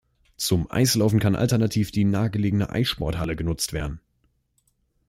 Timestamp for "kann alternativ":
1.19-1.91